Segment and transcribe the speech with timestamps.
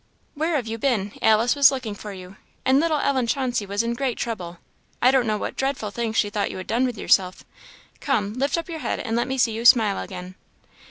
[0.33, 1.11] "Where have you been?
[1.21, 4.57] Alice was looking for you, and little Ellen Chauncey was in great trouble.
[4.99, 7.43] I don't know what dreadful thing she thought you had done with yourself.
[7.99, 8.33] Come!
[8.33, 10.33] lift up your head, and let me see you smile again."